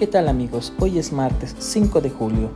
[0.00, 0.72] ¿Qué tal amigos?
[0.78, 2.50] Hoy es martes 5 de julio.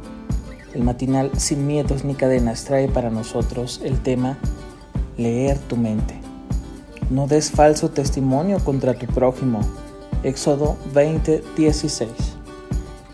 [0.72, 4.38] El matinal Sin miedos ni cadenas trae para nosotros el tema
[5.18, 6.18] Leer tu mente.
[7.10, 9.60] No des falso testimonio contra tu prójimo.
[10.22, 12.08] Éxodo 20:16.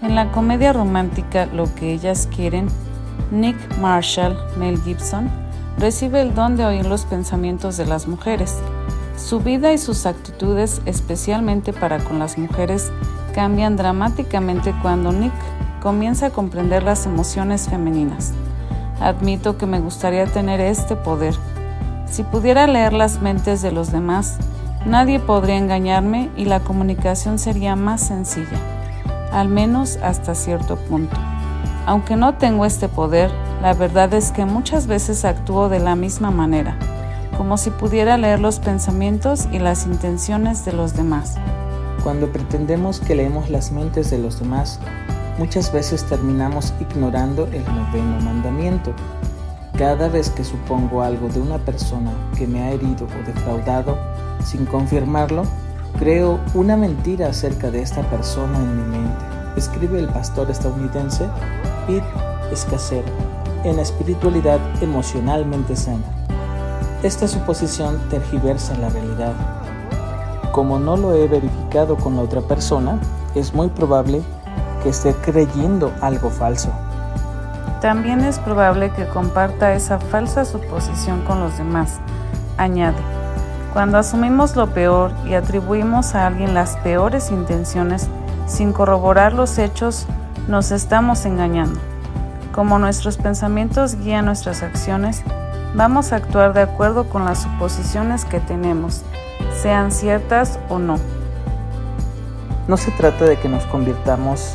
[0.01, 2.69] En la comedia romántica Lo que ellas quieren,
[3.33, 5.29] Nick Marshall, Mel Gibson,
[5.77, 8.55] recibe el don de oír los pensamientos de las mujeres.
[9.17, 12.93] Su vida y sus actitudes, especialmente para con las mujeres,
[13.31, 15.33] cambian dramáticamente cuando Nick
[15.81, 18.33] comienza a comprender las emociones femeninas.
[19.01, 21.35] Admito que me gustaría tener este poder.
[22.07, 24.37] Si pudiera leer las mentes de los demás,
[24.85, 28.59] nadie podría engañarme y la comunicación sería más sencilla,
[29.33, 31.17] al menos hasta cierto punto.
[31.87, 33.31] Aunque no tengo este poder,
[33.63, 36.77] la verdad es que muchas veces actúo de la misma manera,
[37.37, 41.37] como si pudiera leer los pensamientos y las intenciones de los demás.
[42.03, 44.79] Cuando pretendemos que leemos las mentes de los demás,
[45.39, 48.93] muchas veces terminamos ignorando el noveno mandamiento.
[49.77, 53.99] Cada vez que supongo algo de una persona que me ha herido o defraudado,
[54.43, 55.43] sin confirmarlo,
[55.99, 59.25] creo una mentira acerca de esta persona en mi mente,
[59.57, 61.27] escribe el pastor estadounidense
[61.87, 62.07] Pete
[62.51, 63.09] Escacero
[63.65, 66.05] en Espiritualidad Emocionalmente Sana.
[67.03, 69.35] Esta suposición tergiversa la realidad
[70.53, 72.99] como no lo he verificado con la otra persona,
[73.35, 74.23] es muy probable
[74.83, 76.71] que esté creyendo algo falso.
[77.81, 82.01] También es probable que comparta esa falsa suposición con los demás,
[82.59, 82.99] añade.
[83.73, 88.09] Cuando asumimos lo peor y atribuimos a alguien las peores intenciones
[88.47, 90.07] sin corroborar los hechos,
[90.49, 91.79] nos estamos engañando.
[92.53, 95.23] Como nuestros pensamientos guían nuestras acciones,
[95.75, 99.05] vamos a actuar de acuerdo con las suposiciones que tenemos
[99.61, 100.97] sean ciertas o no.
[102.67, 104.55] No se trata de que nos convirtamos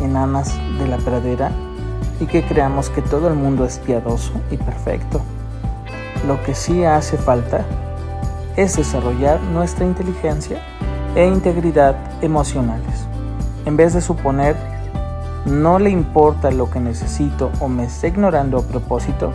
[0.00, 1.50] en amas de la pradera
[2.20, 5.20] y que creamos que todo el mundo es piadoso y perfecto.
[6.28, 7.64] Lo que sí hace falta
[8.56, 10.58] es desarrollar nuestra inteligencia
[11.16, 13.06] e integridad emocionales.
[13.64, 14.54] En vez de suponer
[15.44, 19.32] no le importa lo que necesito o me está ignorando a propósito,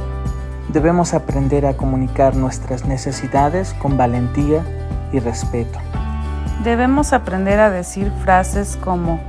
[0.69, 4.63] debemos aprender a comunicar nuestras necesidades con valentía
[5.11, 5.79] y respeto.
[6.63, 9.19] Debemos aprender a decir frases como,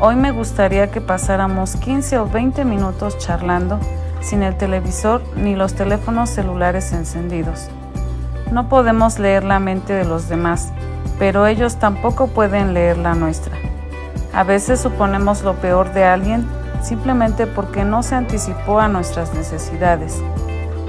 [0.00, 3.78] hoy me gustaría que pasáramos 15 o 20 minutos charlando
[4.20, 7.68] sin el televisor ni los teléfonos celulares encendidos.
[8.50, 10.72] No podemos leer la mente de los demás,
[11.18, 13.54] pero ellos tampoco pueden leer la nuestra.
[14.32, 16.46] A veces suponemos lo peor de alguien
[16.82, 20.22] simplemente porque no se anticipó a nuestras necesidades.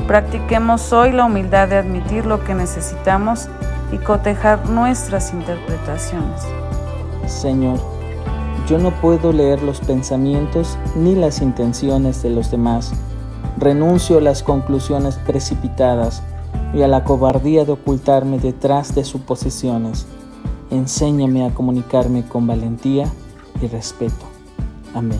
[0.07, 3.49] Practiquemos hoy la humildad de admitir lo que necesitamos
[3.93, 6.41] y cotejar nuestras interpretaciones.
[7.27, 7.79] Señor,
[8.67, 12.91] yo no puedo leer los pensamientos ni las intenciones de los demás.
[13.57, 16.23] Renuncio a las conclusiones precipitadas
[16.73, 20.07] y a la cobardía de ocultarme detrás de suposiciones.
[20.71, 23.05] Enséñame a comunicarme con valentía
[23.61, 24.25] y respeto.
[24.95, 25.19] Amén.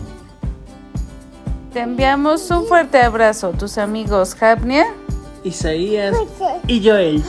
[1.72, 4.86] Te enviamos un fuerte abrazo, tus amigos Japnia,
[5.44, 6.16] Isaías
[6.66, 7.22] y Joel.